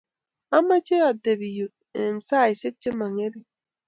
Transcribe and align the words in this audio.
amache 0.57 0.95
atebe 1.11 1.47
yu 1.57 1.65
eng 1.99 2.19
saishe 2.27 2.69
che 2.81 2.89
mo 2.97 3.05
ngering. 3.13 3.45